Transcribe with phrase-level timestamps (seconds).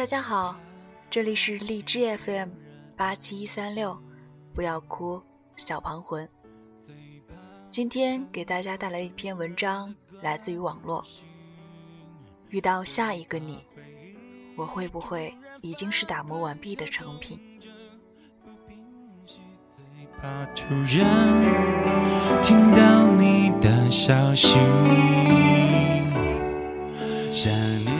[0.00, 0.56] 大家好，
[1.10, 2.48] 这里是荔枝 FM
[2.96, 3.94] 八七一三六，
[4.54, 5.22] 不要哭，
[5.58, 6.26] 小庞魂。
[7.68, 11.04] 今天给大家带来一篇文章，来自于网络。
[12.48, 13.62] 遇到下一个你，
[14.56, 17.38] 我会不会已经是打磨完毕的成品？
[20.18, 24.58] 怕突然听到你的消息。
[27.30, 27.99] 你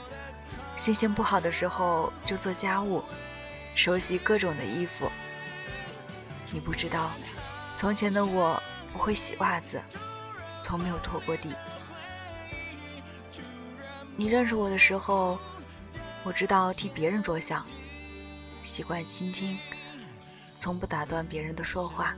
[0.81, 3.03] 心情不好的时候就做家务，
[3.75, 5.07] 手洗各种的衣服。
[6.51, 7.11] 你不知道，
[7.75, 8.59] 从前的我
[8.91, 9.79] 不会洗袜子，
[10.59, 11.53] 从没有拖过地。
[14.15, 15.37] 你认识我的时候，
[16.23, 17.63] 我知道替别人着想，
[18.63, 19.55] 习惯倾听，
[20.57, 22.15] 从不打断别人的说话。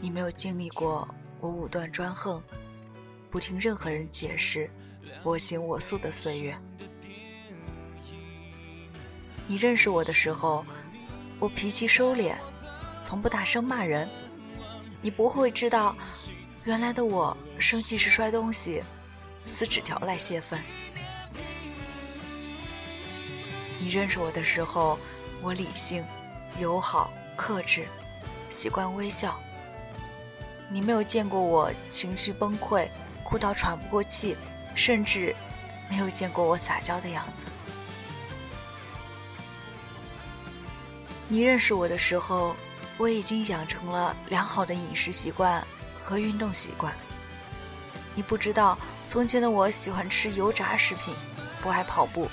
[0.00, 2.40] 你没有经历过我武断专横。
[3.32, 4.70] 不听任何人解释，
[5.24, 6.56] 我行我素的岁月。
[9.50, 10.64] 你认识我的时候，
[11.40, 12.36] 我脾气收敛，
[13.02, 14.08] 从不大声骂人。
[15.02, 15.96] 你不会知道，
[16.62, 18.80] 原来的我生气是摔东西、
[19.48, 20.56] 撕纸条来泄愤。
[23.80, 24.96] 你认识我的时候，
[25.42, 26.04] 我理性、
[26.60, 27.88] 友好、克制，
[28.50, 29.36] 习惯微笑。
[30.70, 32.88] 你没有见过我情绪崩溃。
[33.24, 34.36] 哭到喘不过气，
[34.76, 35.34] 甚至
[35.88, 37.46] 没有见过我撒娇的样子。
[41.32, 42.56] 你认识我的时候，
[42.98, 45.64] 我已经养成了良好的饮食习惯
[46.04, 46.92] 和运动习惯。
[48.16, 51.14] 你不知道，从前的我喜欢吃油炸食品，
[51.62, 52.28] 不爱跑步，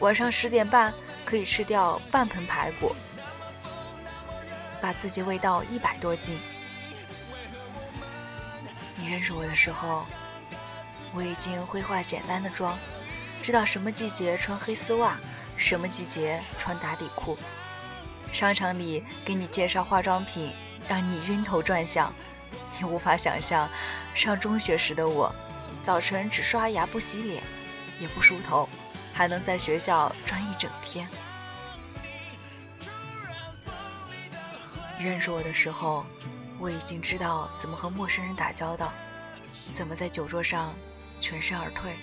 [0.00, 0.92] 晚上十点半
[1.24, 2.94] 可以吃掉半盆排骨，
[4.78, 6.38] 把自己喂到一百多斤。
[8.98, 10.04] 你认识我的时候。
[11.16, 12.76] 我已经会化简单的妆，
[13.40, 15.16] 知道什么季节穿黑丝袜，
[15.56, 17.38] 什么季节穿打底裤。
[18.34, 20.52] 商场里给你介绍化妆品，
[20.88, 22.12] 让你晕头转向。
[22.76, 23.70] 你无法想象，
[24.12, 25.32] 上中学时的我，
[25.84, 27.40] 早晨只刷牙不洗脸，
[28.00, 28.68] 也不梳头，
[29.12, 31.06] 还能在学校转一整天。
[34.98, 36.04] 认识我的时候，
[36.58, 38.92] 我已经知道怎么和陌生人打交道，
[39.72, 40.74] 怎么在酒桌上。
[41.20, 41.96] 全身而退。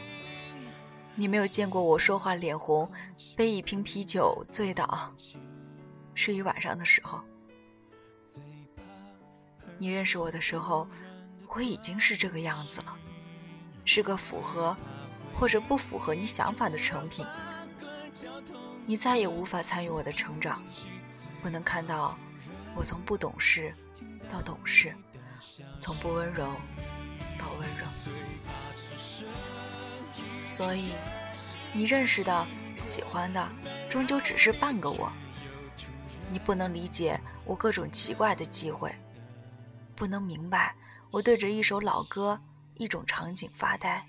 [1.14, 2.90] 你没有见过我说话脸红，
[3.36, 5.14] 被一瓶啤酒醉倒，
[6.14, 7.22] 睡一晚上的时候。
[9.78, 10.88] 你认识我的时候，
[11.48, 12.96] 我已经是这个样子了，
[13.84, 14.78] 是个符合
[15.34, 17.26] 或者不符合你想法的成品。
[18.86, 20.62] 你再也无法参与我的成长，
[21.42, 22.18] 不能看到
[22.76, 23.74] 我从不懂事
[24.32, 24.94] 到懂事，
[25.80, 26.46] 从不温柔
[27.40, 27.86] 到温柔。
[30.46, 30.92] 所以，
[31.74, 32.46] 你认识的、
[32.76, 33.50] 喜欢的，
[33.90, 35.12] 终究只是半个我。
[36.32, 38.90] 你不能理解我各种奇怪的忌讳，
[39.96, 40.74] 不能明白
[41.12, 42.40] 我对着一首老歌、
[42.76, 44.08] 一种场景发呆，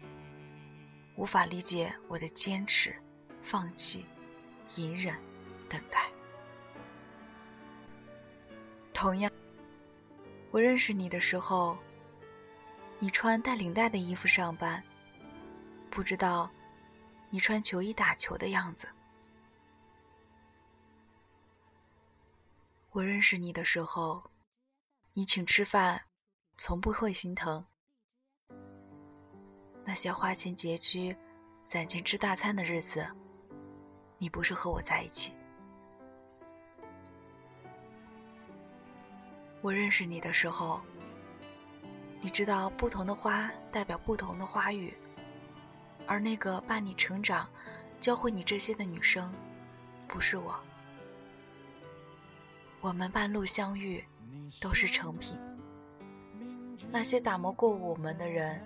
[1.16, 2.94] 无法理解我的坚持、
[3.42, 4.06] 放弃、
[4.76, 5.16] 隐忍、
[5.68, 6.06] 等待。
[8.94, 9.28] 同样，
[10.52, 11.76] 我认识你的时候，
[13.00, 14.80] 你穿带领带的衣服上班。
[15.90, 16.48] 不知道，
[17.30, 18.86] 你穿球衣打球的样子。
[22.92, 24.22] 我认识你的时候，
[25.14, 26.02] 你请吃饭，
[26.58, 27.64] 从不会心疼。
[29.82, 31.16] 那些花钱拮据、
[31.66, 33.08] 攒钱吃大餐的日子，
[34.18, 35.32] 你不是和我在一起。
[39.62, 40.78] 我认识你的时候，
[42.20, 44.92] 你知道不同的花代表不同的花语。
[46.06, 47.48] 而那个伴你成长、
[47.98, 49.32] 教会你这些的女生，
[50.06, 50.62] 不是我。
[52.82, 54.04] 我们半路相遇，
[54.60, 55.38] 都是成品。
[56.90, 58.60] 那些打磨过我们的人，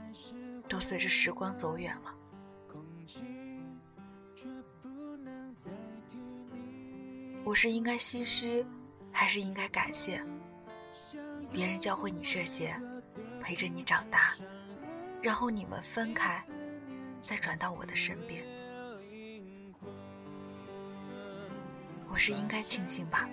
[0.67, 2.15] 都随着时光走远了。
[7.45, 8.65] 我是应该唏嘘，
[9.13, 10.25] 还是应该感谢？
[11.53, 12.75] 别人教会你这些，
[13.43, 14.35] 陪着你长大，
[15.21, 16.43] 然后你们分开。
[17.21, 18.43] 再转到我的身边。
[22.09, 23.29] 我是应该庆幸吧？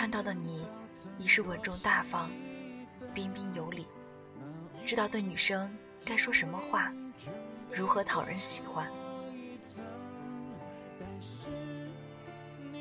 [0.00, 0.66] 看到的你
[1.18, 2.30] 已是稳重大方、
[3.12, 3.86] 彬彬有礼，
[4.86, 5.70] 知道对女生
[6.06, 6.90] 该说什么话，
[7.70, 8.90] 如何讨人喜欢。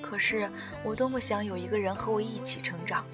[0.02, 0.50] 可是
[0.82, 3.06] 我多么想有一个人和我一起成长，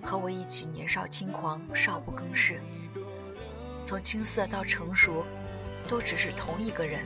[0.00, 2.60] 和我一起年少轻狂、少不更事，
[3.82, 5.24] 从青涩到成熟，
[5.88, 7.04] 都只是同一个人。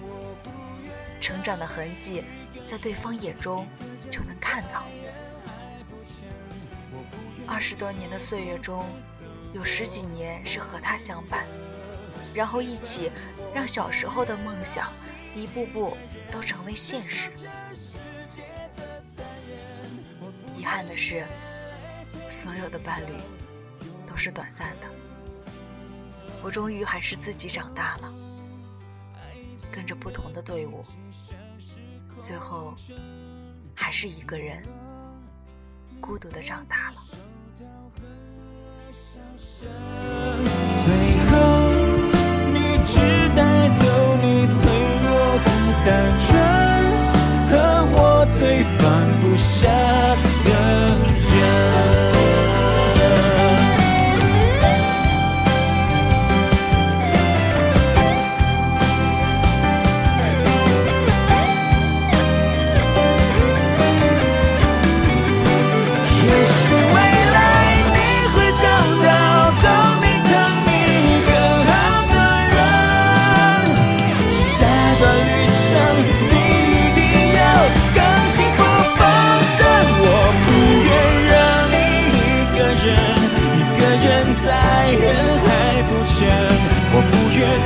[1.18, 2.22] 成长的痕迹，
[2.68, 3.66] 在对方眼中
[4.10, 4.71] 就能看到。
[7.52, 8.86] 二十多年的岁月中，
[9.52, 11.44] 有十几年是和他相伴，
[12.34, 13.12] 然后一起
[13.54, 14.90] 让小时候的梦想
[15.36, 15.94] 一步步
[16.32, 17.30] 都成为现实。
[20.56, 21.26] 遗憾的是，
[22.30, 23.12] 所有的伴侣
[24.08, 24.86] 都是短暂的。
[26.42, 28.12] 我终于还是自己长大了，
[29.70, 30.82] 跟着不同的队伍，
[32.18, 32.74] 最后
[33.76, 34.62] 还是一个人
[36.00, 36.96] 孤独的长大了。
[40.84, 40.92] 最
[41.28, 41.70] 后
[42.52, 42.98] 你只
[43.36, 44.58] 带走你脆
[45.04, 45.46] 弱和
[45.86, 45.88] 单
[46.18, 46.28] 纯
[47.48, 47.52] 和
[47.92, 50.01] 我最放不下。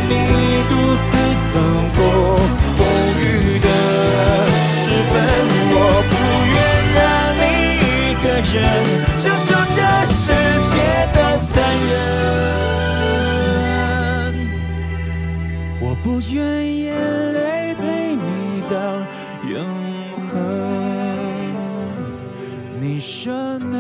[0.09, 0.13] 你
[0.69, 0.73] 独
[1.07, 1.09] 自
[1.53, 1.55] 走
[1.97, 1.99] 过
[2.77, 2.79] 风
[3.21, 3.23] 雨
[3.59, 3.67] 的
[4.49, 5.15] 时分
[5.73, 5.75] 我
[6.11, 6.15] 不
[6.55, 6.57] 愿
[6.97, 6.99] 让
[7.41, 7.43] 你
[7.83, 7.85] 一
[8.23, 8.55] 个人
[9.19, 10.15] 承受这世
[10.71, 10.75] 界
[11.13, 11.47] 的残
[11.91, 11.95] 忍。
[15.81, 16.37] 我不愿
[16.77, 16.85] 眼
[17.33, 18.29] 泪陪你
[18.71, 18.75] 到
[19.49, 19.55] 永
[20.31, 20.35] 恒。
[22.79, 23.75] 你说呢？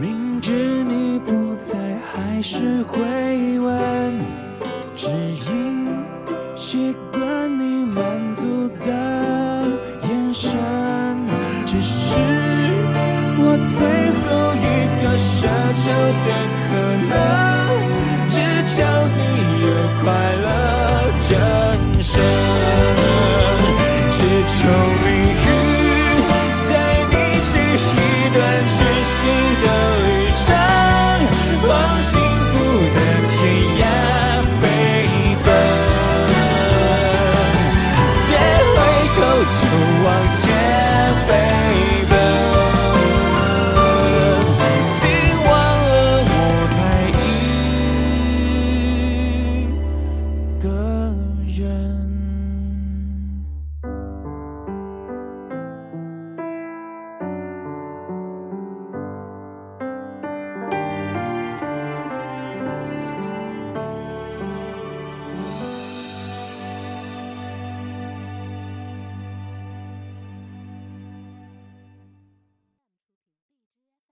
[0.00, 0.50] 明知
[0.82, 1.76] 你不在
[2.10, 2.98] 还是会
[3.60, 4.01] 问
[15.42, 16.28] 奢求的
[16.62, 16.70] 可
[17.10, 17.12] 能，
[18.28, 18.34] 只
[18.76, 18.78] 求
[19.18, 19.20] 你
[19.64, 19.66] 有
[20.00, 20.06] 快
[20.36, 20.46] 乐。
[21.30, 21.34] 人
[22.00, 23.11] 生。